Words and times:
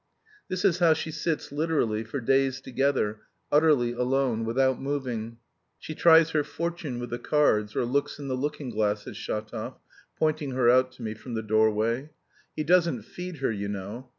"This 0.47 0.65
is 0.65 0.79
how 0.79 0.95
she 0.95 1.11
sits 1.11 1.51
literally 1.51 2.03
for 2.03 2.19
days 2.19 2.59
together, 2.59 3.21
utterly 3.51 3.91
alone, 3.91 4.45
without 4.45 4.81
moving; 4.81 5.37
she 5.77 5.93
tries 5.93 6.31
her 6.31 6.43
fortune 6.43 6.99
with 6.99 7.11
the 7.11 7.19
cards, 7.19 7.75
or 7.75 7.85
looks 7.85 8.17
in 8.17 8.27
the 8.27 8.33
looking 8.33 8.71
glass," 8.71 9.03
said 9.03 9.13
Shatov, 9.13 9.75
pointing 10.17 10.53
her 10.53 10.67
out 10.71 10.91
to 10.93 11.03
me 11.03 11.13
from 11.13 11.35
the 11.35 11.43
doorway. 11.43 12.09
"He 12.55 12.63
doesn't 12.63 13.03
feed 13.03 13.37
her, 13.45 13.51
you 13.51 13.67
know. 13.67 14.09